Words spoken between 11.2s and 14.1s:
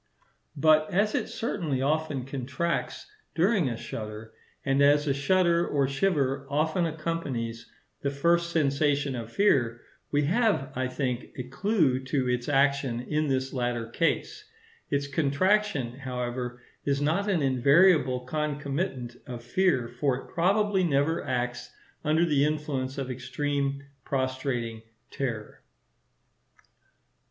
a clue to its action in this latter